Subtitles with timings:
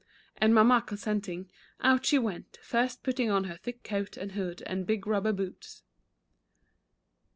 [0.37, 1.47] and Mamma consenting,
[1.81, 5.83] out she went, first putting on her thick coat and hood and big rubber boots.